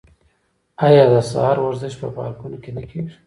[0.85, 3.13] آیا د سهار ورزش په پارکونو کې نه کیږي؟